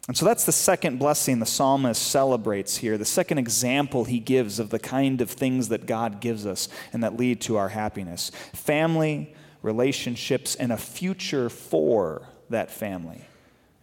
And 0.08 0.18
so 0.18 0.26
that's 0.26 0.46
the 0.46 0.52
second 0.52 0.98
blessing 0.98 1.40
the 1.40 1.46
psalmist 1.46 2.02
celebrates 2.02 2.78
here, 2.78 2.98
the 2.98 3.06
second 3.06 3.38
example 3.38 4.04
he 4.04 4.20
gives 4.20 4.60
of 4.60 4.70
the 4.70 4.80
kind 4.80 5.22
of 5.22 5.30
things 5.30 5.70
that 5.70 5.86
God 5.86 6.20
gives 6.20 6.46
us 6.46 6.68
and 6.92 7.04
that 7.04 7.16
lead 7.16 7.40
to 7.42 7.56
our 7.56 7.70
happiness 7.70 8.32
family, 8.54 9.34
relationships, 9.62 10.56
and 10.56 10.74
a 10.74 10.78
future 10.78 11.50
for 11.50 12.28
that 12.50 12.72
family 12.72 13.22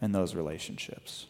and 0.02 0.14
those 0.14 0.34
relationships. 0.34 1.26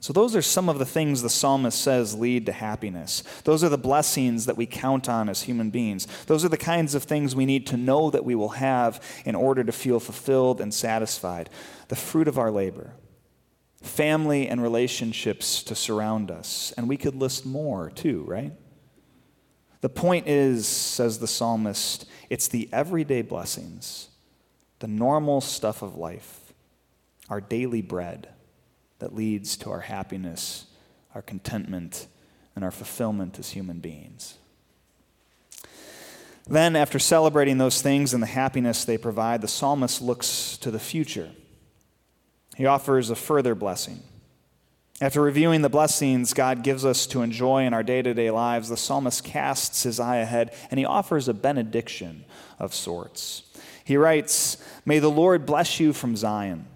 So, 0.00 0.12
those 0.12 0.36
are 0.36 0.42
some 0.42 0.68
of 0.68 0.78
the 0.78 0.86
things 0.86 1.22
the 1.22 1.28
psalmist 1.28 1.80
says 1.80 2.14
lead 2.14 2.46
to 2.46 2.52
happiness. 2.52 3.24
Those 3.42 3.64
are 3.64 3.68
the 3.68 3.76
blessings 3.76 4.46
that 4.46 4.56
we 4.56 4.64
count 4.64 5.08
on 5.08 5.28
as 5.28 5.42
human 5.42 5.70
beings. 5.70 6.06
Those 6.26 6.44
are 6.44 6.48
the 6.48 6.56
kinds 6.56 6.94
of 6.94 7.02
things 7.02 7.34
we 7.34 7.46
need 7.46 7.66
to 7.68 7.76
know 7.76 8.08
that 8.10 8.24
we 8.24 8.36
will 8.36 8.50
have 8.50 9.02
in 9.24 9.34
order 9.34 9.64
to 9.64 9.72
feel 9.72 9.98
fulfilled 9.98 10.60
and 10.60 10.72
satisfied. 10.72 11.50
The 11.88 11.96
fruit 11.96 12.28
of 12.28 12.38
our 12.38 12.52
labor, 12.52 12.92
family 13.82 14.46
and 14.46 14.62
relationships 14.62 15.64
to 15.64 15.74
surround 15.74 16.30
us. 16.30 16.72
And 16.76 16.88
we 16.88 16.96
could 16.96 17.16
list 17.16 17.44
more 17.44 17.90
too, 17.90 18.22
right? 18.24 18.52
The 19.80 19.88
point 19.88 20.28
is, 20.28 20.66
says 20.66 21.18
the 21.18 21.26
psalmist, 21.26 22.04
it's 22.30 22.46
the 22.46 22.68
everyday 22.72 23.22
blessings, 23.22 24.10
the 24.78 24.88
normal 24.88 25.40
stuff 25.40 25.82
of 25.82 25.96
life, 25.96 26.52
our 27.28 27.40
daily 27.40 27.82
bread 27.82 28.28
that 28.98 29.14
leads 29.14 29.56
to 29.58 29.70
our 29.70 29.80
happiness, 29.80 30.66
our 31.14 31.22
contentment, 31.22 32.06
and 32.54 32.64
our 32.64 32.70
fulfillment 32.70 33.38
as 33.38 33.50
human 33.50 33.78
beings. 33.78 34.36
Then, 36.46 36.76
after 36.76 36.98
celebrating 36.98 37.58
those 37.58 37.82
things 37.82 38.14
and 38.14 38.22
the 38.22 38.26
happiness 38.26 38.84
they 38.84 38.96
provide, 38.96 39.42
the 39.42 39.48
psalmist 39.48 40.00
looks 40.00 40.56
to 40.58 40.70
the 40.70 40.78
future. 40.78 41.30
He 42.56 42.64
offers 42.66 43.10
a 43.10 43.14
further 43.14 43.54
blessing. 43.54 44.02
After 45.00 45.22
reviewing 45.22 45.62
the 45.62 45.68
blessings 45.68 46.34
God 46.34 46.64
gives 46.64 46.84
us 46.84 47.06
to 47.08 47.22
enjoy 47.22 47.64
in 47.64 47.74
our 47.74 47.84
day 47.84 48.02
to 48.02 48.14
day 48.14 48.30
lives, 48.30 48.68
the 48.68 48.76
psalmist 48.76 49.22
casts 49.22 49.84
his 49.84 50.00
eye 50.00 50.16
ahead 50.16 50.52
and 50.70 50.78
he 50.78 50.84
offers 50.84 51.28
a 51.28 51.34
benediction 51.34 52.24
of 52.58 52.74
sorts. 52.74 53.44
He 53.84 53.96
writes, 53.96 54.56
May 54.84 54.98
the 54.98 55.10
Lord 55.10 55.46
bless 55.46 55.78
you 55.78 55.92
from 55.92 56.16
Zion. 56.16 56.66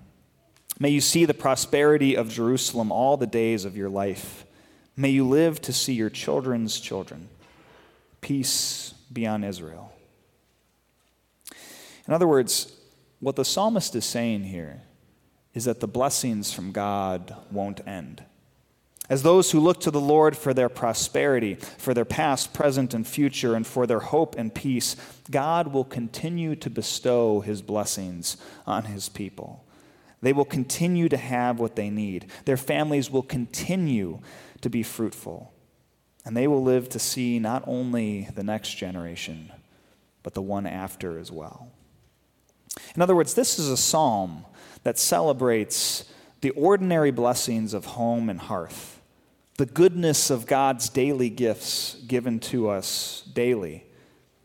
May 0.82 0.90
you 0.90 1.00
see 1.00 1.26
the 1.26 1.32
prosperity 1.32 2.16
of 2.16 2.28
Jerusalem 2.28 2.90
all 2.90 3.16
the 3.16 3.24
days 3.24 3.64
of 3.64 3.76
your 3.76 3.88
life. 3.88 4.44
May 4.96 5.10
you 5.10 5.24
live 5.24 5.60
to 5.60 5.72
see 5.72 5.92
your 5.92 6.10
children's 6.10 6.80
children. 6.80 7.28
Peace 8.20 8.92
be 9.12 9.24
on 9.24 9.44
Israel. 9.44 9.92
In 12.08 12.12
other 12.12 12.26
words, 12.26 12.72
what 13.20 13.36
the 13.36 13.44
psalmist 13.44 13.94
is 13.94 14.04
saying 14.04 14.42
here 14.42 14.82
is 15.54 15.66
that 15.66 15.78
the 15.78 15.86
blessings 15.86 16.52
from 16.52 16.72
God 16.72 17.32
won't 17.52 17.86
end. 17.86 18.24
As 19.08 19.22
those 19.22 19.52
who 19.52 19.60
look 19.60 19.80
to 19.82 19.92
the 19.92 20.00
Lord 20.00 20.36
for 20.36 20.52
their 20.52 20.68
prosperity, 20.68 21.54
for 21.78 21.94
their 21.94 22.04
past, 22.04 22.52
present, 22.52 22.92
and 22.92 23.06
future, 23.06 23.54
and 23.54 23.64
for 23.64 23.86
their 23.86 24.00
hope 24.00 24.34
and 24.36 24.52
peace, 24.52 24.96
God 25.30 25.68
will 25.68 25.84
continue 25.84 26.56
to 26.56 26.68
bestow 26.68 27.38
his 27.38 27.62
blessings 27.62 28.36
on 28.66 28.86
his 28.86 29.08
people. 29.08 29.64
They 30.22 30.32
will 30.32 30.44
continue 30.44 31.08
to 31.08 31.16
have 31.16 31.58
what 31.58 31.76
they 31.76 31.90
need. 31.90 32.30
Their 32.44 32.56
families 32.56 33.10
will 33.10 33.24
continue 33.24 34.20
to 34.60 34.70
be 34.70 34.82
fruitful. 34.82 35.52
And 36.24 36.36
they 36.36 36.46
will 36.46 36.62
live 36.62 36.88
to 36.90 37.00
see 37.00 37.40
not 37.40 37.64
only 37.66 38.28
the 38.34 38.44
next 38.44 38.74
generation, 38.74 39.52
but 40.22 40.34
the 40.34 40.42
one 40.42 40.66
after 40.66 41.18
as 41.18 41.32
well. 41.32 41.68
In 42.94 43.02
other 43.02 43.16
words, 43.16 43.34
this 43.34 43.58
is 43.58 43.68
a 43.68 43.76
psalm 43.76 44.46
that 44.84 44.98
celebrates 44.98 46.04
the 46.40 46.50
ordinary 46.50 47.10
blessings 47.10 47.74
of 47.74 47.84
home 47.84 48.30
and 48.30 48.40
hearth, 48.40 49.00
the 49.58 49.66
goodness 49.66 50.30
of 50.30 50.46
God's 50.46 50.88
daily 50.88 51.30
gifts 51.30 51.96
given 52.06 52.38
to 52.40 52.68
us 52.68 53.24
daily 53.32 53.84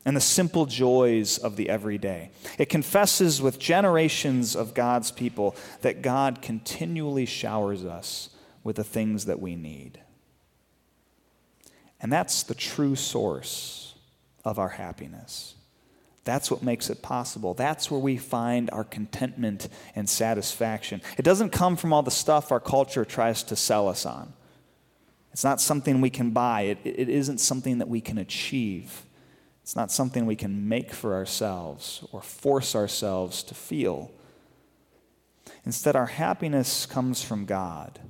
and 0.04 0.16
the 0.16 0.20
simple 0.20 0.66
joys 0.66 1.38
of 1.38 1.56
the 1.56 1.68
everyday. 1.68 2.30
It 2.58 2.68
confesses 2.68 3.42
with 3.42 3.58
generations 3.58 4.56
of 4.56 4.74
God's 4.74 5.10
people 5.10 5.54
that 5.82 6.02
God 6.02 6.40
continually 6.40 7.26
showers 7.26 7.84
us 7.84 8.30
with 8.64 8.76
the 8.76 8.84
things 8.84 9.26
that 9.26 9.40
we 9.40 9.56
need. 9.56 10.00
And 12.00 12.12
that's 12.12 12.42
the 12.44 12.54
true 12.54 12.94
source 12.94 13.94
of 14.44 14.58
our 14.58 14.68
happiness. 14.68 15.54
That's 16.24 16.50
what 16.50 16.62
makes 16.62 16.90
it 16.90 17.00
possible. 17.00 17.54
That's 17.54 17.90
where 17.90 18.00
we 18.00 18.18
find 18.18 18.68
our 18.70 18.84
contentment 18.84 19.68
and 19.96 20.08
satisfaction. 20.08 21.00
It 21.16 21.22
doesn't 21.22 21.50
come 21.50 21.76
from 21.76 21.92
all 21.92 22.02
the 22.02 22.10
stuff 22.10 22.52
our 22.52 22.60
culture 22.60 23.04
tries 23.04 23.42
to 23.44 23.56
sell 23.56 23.88
us 23.88 24.04
on. 24.04 24.34
It's 25.32 25.44
not 25.44 25.60
something 25.60 26.00
we 26.00 26.10
can 26.10 26.32
buy, 26.32 26.62
it, 26.62 26.78
it 26.84 27.08
isn't 27.08 27.38
something 27.38 27.78
that 27.78 27.88
we 27.88 28.00
can 28.00 28.18
achieve. 28.18 29.06
It's 29.68 29.76
not 29.76 29.92
something 29.92 30.24
we 30.24 30.34
can 30.34 30.66
make 30.66 30.94
for 30.94 31.12
ourselves 31.12 32.02
or 32.10 32.22
force 32.22 32.74
ourselves 32.74 33.42
to 33.42 33.54
feel. 33.54 34.10
Instead, 35.66 35.94
our 35.94 36.06
happiness 36.06 36.86
comes 36.86 37.22
from 37.22 37.44
God 37.44 38.00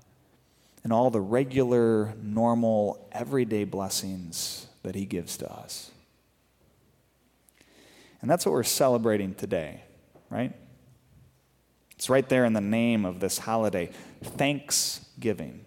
and 0.84 0.92
all 0.92 1.10
the 1.10 1.20
regular, 1.20 2.14
normal, 2.22 3.08
everyday 3.10 3.64
blessings 3.64 4.68
that 4.84 4.94
He 4.94 5.04
gives 5.04 5.36
to 5.38 5.52
us. 5.52 5.90
And 8.22 8.30
that's 8.30 8.46
what 8.46 8.52
we're 8.52 8.62
celebrating 8.62 9.34
today, 9.34 9.82
right? 10.30 10.54
It's 11.96 12.08
right 12.08 12.28
there 12.28 12.44
in 12.44 12.52
the 12.52 12.60
name 12.60 13.04
of 13.04 13.18
this 13.18 13.36
holiday 13.36 13.90
Thanksgiving. 14.22 15.64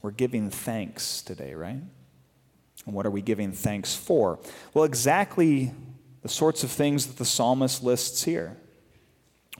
We're 0.00 0.12
giving 0.12 0.48
thanks 0.48 1.20
today, 1.20 1.52
right? 1.52 1.82
And 2.90 2.96
what 2.96 3.06
are 3.06 3.10
we 3.10 3.22
giving 3.22 3.52
thanks 3.52 3.94
for? 3.94 4.40
Well, 4.74 4.82
exactly 4.82 5.72
the 6.22 6.28
sorts 6.28 6.64
of 6.64 6.72
things 6.72 7.06
that 7.06 7.18
the 7.18 7.24
psalmist 7.24 7.84
lists 7.84 8.24
here. 8.24 8.56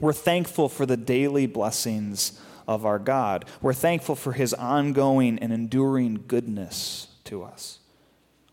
We're 0.01 0.13
thankful 0.13 0.69
for 0.69 0.85
the 0.85 0.97
daily 0.97 1.47
blessings 1.47 2.41
of 2.67 2.85
our 2.85 2.99
God. 2.99 3.45
We're 3.63 3.73
thankful 3.73 4.17
for 4.17 4.33
his 4.33 4.53
ongoing 4.53 5.39
and 5.39 5.53
enduring 5.53 6.25
goodness 6.27 7.07
to 7.27 7.45
us. 7.45 7.79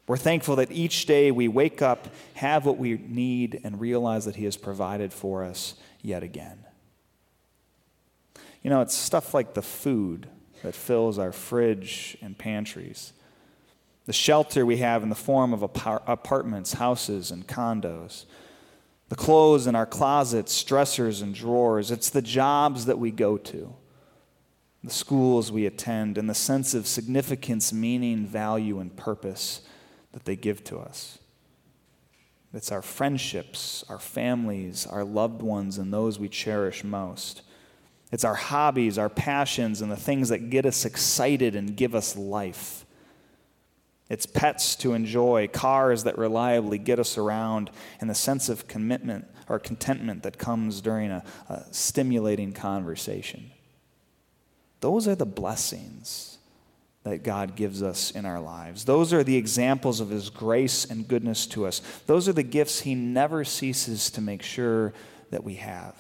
We're 0.05 0.15
thankful 0.15 0.57
that 0.57 0.72
each 0.72 1.07
day 1.07 1.31
we 1.31 1.48
wake 1.48 1.81
up, 1.81 2.10
have 2.36 2.67
what 2.67 2.77
we 2.77 3.00
need, 3.00 3.60
and 3.63 3.81
realize 3.81 4.25
that 4.25 4.36
he 4.36 4.46
has 4.46 4.57
provided 4.57 5.12
for 5.12 5.43
us 5.43 5.74
yet 6.03 6.22
again. 6.22 6.63
You 8.62 8.69
know, 8.69 8.81
it's 8.81 8.93
stuff 8.93 9.34
like 9.34 9.55
the 9.55 9.63
food 9.63 10.27
that 10.62 10.75
fills 10.75 11.17
our 11.17 11.31
fridge 11.31 12.15
and 12.22 12.38
pantries 12.38 13.13
the 14.07 14.13
shelter 14.13 14.65
we 14.65 14.77
have 14.77 15.03
in 15.03 15.09
the 15.09 15.15
form 15.15 15.53
of 15.53 15.61
apartments, 15.61 16.73
houses, 16.73 17.29
and 17.29 17.45
condos, 17.45 18.23
the 19.09 19.15
clothes 19.15 19.67
in 19.67 19.75
our 19.75 19.85
closets, 19.85 20.63
dressers, 20.63 21.21
and 21.21 21.35
drawers. 21.35 21.91
It's 21.91 22.09
the 22.09 22.21
jobs 22.21 22.85
that 22.85 22.97
we 22.97 23.11
go 23.11 23.37
to, 23.37 23.75
the 24.81 24.89
schools 24.89 25.51
we 25.51 25.65
attend, 25.65 26.17
and 26.17 26.29
the 26.29 26.33
sense 26.33 26.73
of 26.73 26.87
significance, 26.87 27.73
meaning, 27.73 28.25
value, 28.25 28.79
and 28.79 28.95
purpose 28.95 29.61
that 30.13 30.23
they 30.23 30.37
give 30.37 30.63
to 30.63 30.79
us. 30.79 31.19
It's 32.53 32.71
our 32.71 32.81
friendships, 32.81 33.83
our 33.89 33.99
families, 33.99 34.87
our 34.87 35.03
loved 35.03 35.41
ones, 35.41 35.77
and 35.77 35.93
those 35.93 36.17
we 36.17 36.29
cherish 36.29 36.81
most. 36.83 37.41
It's 38.13 38.23
our 38.23 38.35
hobbies, 38.35 38.97
our 38.97 39.09
passions, 39.09 39.81
and 39.81 39.91
the 39.91 39.97
things 39.97 40.29
that 40.29 40.49
get 40.49 40.65
us 40.65 40.85
excited 40.85 41.57
and 41.57 41.75
give 41.75 41.93
us 41.93 42.15
life. 42.15 42.85
It's 44.09 44.25
pets 44.25 44.75
to 44.77 44.93
enjoy, 44.93 45.49
cars 45.49 46.03
that 46.05 46.17
reliably 46.17 46.77
get 46.77 46.99
us 46.99 47.17
around, 47.17 47.69
and 47.99 48.09
the 48.09 48.15
sense 48.15 48.47
of 48.47 48.67
commitment 48.67 49.27
or 49.49 49.59
contentment 49.59 50.23
that 50.23 50.37
comes 50.37 50.81
during 50.81 51.11
a, 51.11 51.23
a 51.49 51.65
stimulating 51.71 52.53
conversation. 52.53 53.51
Those 54.79 55.07
are 55.07 55.15
the 55.15 55.25
blessings 55.25 56.37
that 57.03 57.23
God 57.23 57.55
gives 57.55 57.81
us 57.81 58.11
in 58.11 58.25
our 58.25 58.39
lives. 58.39 58.85
Those 58.85 59.13
are 59.13 59.23
the 59.23 59.37
examples 59.37 59.99
of 59.99 60.09
His 60.09 60.29
grace 60.29 60.85
and 60.85 61.07
goodness 61.07 61.47
to 61.47 61.65
us. 61.65 61.81
Those 62.05 62.27
are 62.27 62.33
the 62.33 62.43
gifts 62.43 62.81
He 62.81 62.95
never 62.95 63.43
ceases 63.43 64.09
to 64.11 64.21
make 64.21 64.43
sure 64.43 64.93
that 65.31 65.43
we 65.43 65.55
have. 65.55 65.95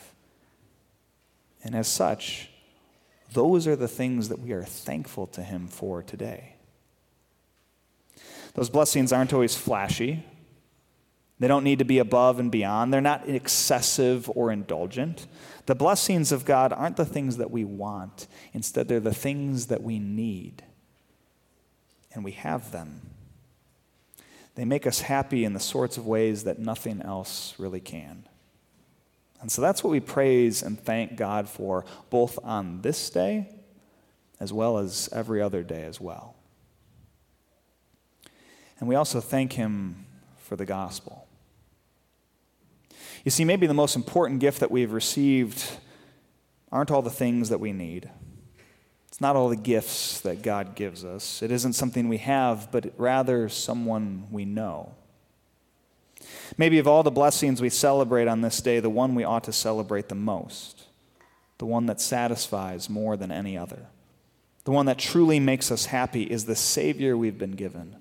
And 1.63 1.75
as 1.75 1.87
such, 1.87 2.49
those 3.33 3.67
are 3.67 3.75
the 3.75 3.87
things 3.87 4.29
that 4.29 4.39
we 4.39 4.51
are 4.51 4.63
thankful 4.63 5.27
to 5.27 5.41
Him 5.41 5.67
for 5.67 6.03
today. 6.03 6.56
Those 8.57 8.71
blessings 8.71 9.13
aren't 9.13 9.33
always 9.33 9.55
flashy. 9.55 10.25
They 11.37 11.47
don't 11.47 11.63
need 11.63 11.77
to 11.77 11.85
be 11.85 11.99
above 11.99 12.39
and 12.39 12.51
beyond. 12.51 12.91
They're 12.91 13.01
not 13.01 13.29
excessive 13.29 14.27
or 14.33 14.51
indulgent. 14.51 15.27
The 15.67 15.75
blessings 15.75 16.31
of 16.31 16.43
God 16.43 16.73
aren't 16.73 16.97
the 16.97 17.05
things 17.05 17.37
that 17.37 17.51
we 17.51 17.63
want. 17.63 18.25
Instead, 18.53 18.87
they're 18.87 18.99
the 18.99 19.13
things 19.13 19.67
that 19.67 19.83
we 19.83 19.99
need. 19.99 20.63
And 22.15 22.23
we 22.23 22.31
have 22.31 22.71
them. 22.71 23.11
They 24.55 24.65
make 24.65 24.87
us 24.87 25.01
happy 25.01 25.45
in 25.45 25.53
the 25.53 25.59
sorts 25.59 25.97
of 25.97 26.07
ways 26.07 26.45
that 26.45 26.57
nothing 26.57 27.03
else 27.03 27.53
really 27.59 27.79
can. 27.79 28.23
And 29.39 29.51
so 29.51 29.61
that's 29.61 29.83
what 29.83 29.91
we 29.91 29.99
praise 29.99 30.63
and 30.63 30.79
thank 30.79 31.15
God 31.15 31.47
for, 31.47 31.85
both 32.09 32.39
on 32.43 32.81
this 32.81 33.11
day 33.11 33.49
as 34.39 34.51
well 34.51 34.79
as 34.79 35.09
every 35.11 35.43
other 35.43 35.61
day 35.61 35.83
as 35.83 36.01
well. 36.01 36.36
And 38.79 38.87
we 38.87 38.95
also 38.95 39.19
thank 39.19 39.53
Him 39.53 40.05
for 40.37 40.55
the 40.55 40.65
gospel. 40.65 41.27
You 43.23 43.31
see, 43.31 43.43
maybe 43.43 43.67
the 43.67 43.73
most 43.73 43.95
important 43.95 44.39
gift 44.39 44.59
that 44.59 44.71
we've 44.71 44.91
received 44.91 45.77
aren't 46.71 46.91
all 46.91 47.01
the 47.01 47.09
things 47.09 47.49
that 47.49 47.59
we 47.59 47.73
need. 47.73 48.09
It's 49.07 49.21
not 49.21 49.35
all 49.35 49.49
the 49.49 49.55
gifts 49.55 50.21
that 50.21 50.41
God 50.41 50.75
gives 50.75 51.03
us. 51.03 51.41
It 51.41 51.51
isn't 51.51 51.73
something 51.73 52.07
we 52.07 52.17
have, 52.17 52.71
but 52.71 52.93
rather 52.97 53.49
someone 53.49 54.27
we 54.31 54.45
know. 54.45 54.93
Maybe 56.57 56.77
of 56.79 56.87
all 56.87 57.03
the 57.03 57.11
blessings 57.11 57.61
we 57.61 57.69
celebrate 57.69 58.27
on 58.27 58.41
this 58.41 58.61
day, 58.61 58.79
the 58.79 58.89
one 58.89 59.15
we 59.15 59.23
ought 59.23 59.43
to 59.45 59.53
celebrate 59.53 60.09
the 60.09 60.15
most, 60.15 60.83
the 61.57 61.65
one 61.65 61.85
that 61.87 61.99
satisfies 61.99 62.89
more 62.89 63.17
than 63.17 63.31
any 63.31 63.57
other, 63.57 63.87
the 64.63 64.71
one 64.71 64.85
that 64.85 64.97
truly 64.97 65.39
makes 65.39 65.71
us 65.71 65.87
happy 65.87 66.23
is 66.23 66.45
the 66.45 66.55
Savior 66.55 67.17
we've 67.17 67.37
been 67.37 67.51
given, 67.51 67.95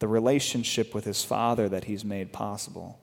the 0.00 0.08
relationship 0.08 0.94
with 0.94 1.04
His 1.04 1.22
Father 1.22 1.68
that 1.68 1.84
He's 1.84 2.04
made 2.04 2.32
possible, 2.32 2.98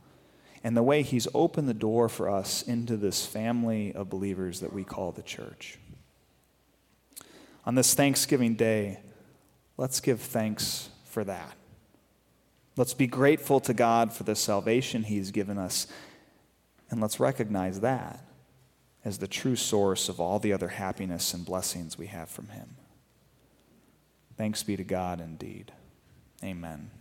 and 0.63 0.75
the 0.75 0.83
way 0.83 1.01
He's 1.03 1.27
opened 1.33 1.69
the 1.69 1.73
door 1.73 2.09
for 2.09 2.29
us 2.29 2.61
into 2.61 2.97
this 2.97 3.25
family 3.25 3.93
of 3.93 4.09
believers 4.09 4.59
that 4.59 4.73
we 4.73 4.83
call 4.83 5.11
the 5.11 5.23
church. 5.23 5.79
On 7.65 7.75
this 7.75 7.93
Thanksgiving 7.93 8.55
Day, 8.55 8.99
let's 9.77 9.99
give 9.99 10.19
thanks 10.19 10.89
for 11.05 11.23
that. 11.23 11.53
Let's 12.75 12.93
be 12.93 13.07
grateful 13.07 13.59
to 13.61 13.73
God 13.73 14.11
for 14.11 14.23
the 14.23 14.35
salvation 14.35 15.03
He's 15.03 15.31
given 15.31 15.57
us, 15.57 15.87
and 16.89 16.99
let's 16.99 17.19
recognize 17.19 17.79
that 17.81 18.23
as 19.05 19.19
the 19.19 19.27
true 19.27 19.55
source 19.55 20.09
of 20.09 20.19
all 20.19 20.39
the 20.39 20.51
other 20.51 20.67
happiness 20.67 21.33
and 21.33 21.45
blessings 21.45 21.97
we 21.97 22.07
have 22.07 22.29
from 22.29 22.49
Him. 22.49 22.75
Thanks 24.35 24.63
be 24.63 24.75
to 24.75 24.83
God 24.83 25.21
indeed. 25.21 25.71
Amen. 26.43 26.91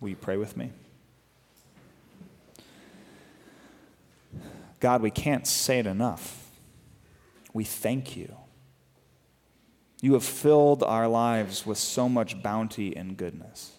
Will 0.00 0.10
you 0.10 0.16
pray 0.16 0.36
with 0.36 0.56
me? 0.56 0.70
God, 4.80 5.02
we 5.02 5.10
can't 5.10 5.46
say 5.46 5.78
it 5.78 5.86
enough. 5.86 6.50
We 7.52 7.64
thank 7.64 8.16
you. 8.16 8.36
You 10.02 10.12
have 10.12 10.24
filled 10.24 10.82
our 10.82 11.08
lives 11.08 11.64
with 11.64 11.78
so 11.78 12.08
much 12.08 12.42
bounty 12.42 12.94
and 12.94 13.16
goodness. 13.16 13.72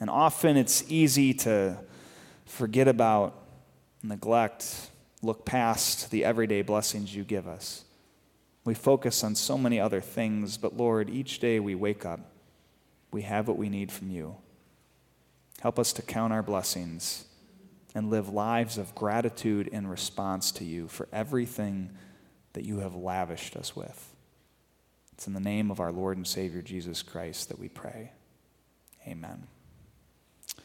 And 0.00 0.10
often 0.10 0.56
it's 0.56 0.84
easy 0.88 1.32
to 1.34 1.78
forget 2.44 2.88
about, 2.88 3.40
neglect, 4.02 4.90
look 5.22 5.46
past 5.46 6.10
the 6.10 6.24
everyday 6.24 6.60
blessings 6.62 7.14
you 7.14 7.24
give 7.24 7.48
us. 7.48 7.84
We 8.64 8.74
focus 8.74 9.24
on 9.24 9.34
so 9.34 9.56
many 9.56 9.80
other 9.80 10.00
things, 10.00 10.58
but 10.58 10.76
Lord, 10.76 11.08
each 11.08 11.38
day 11.38 11.58
we 11.60 11.74
wake 11.74 12.04
up, 12.04 12.20
we 13.12 13.22
have 13.22 13.46
what 13.46 13.58
we 13.58 13.68
need 13.68 13.92
from 13.92 14.10
you. 14.10 14.36
Help 15.60 15.78
us 15.78 15.92
to 15.92 16.02
count 16.02 16.32
our 16.32 16.42
blessings 16.42 17.26
and 17.94 18.10
live 18.10 18.30
lives 18.30 18.78
of 18.78 18.94
gratitude 18.94 19.68
in 19.68 19.86
response 19.86 20.50
to 20.52 20.64
you 20.64 20.88
for 20.88 21.08
everything 21.12 21.90
that 22.54 22.64
you 22.64 22.78
have 22.78 22.94
lavished 22.94 23.54
us 23.54 23.76
with. 23.76 24.14
It's 25.12 25.26
in 25.26 25.34
the 25.34 25.40
name 25.40 25.70
of 25.70 25.78
our 25.78 25.92
Lord 25.92 26.16
and 26.16 26.26
Savior 26.26 26.62
Jesus 26.62 27.02
Christ 27.02 27.48
that 27.48 27.58
we 27.58 27.68
pray. 27.68 28.12
Amen. 29.06 29.46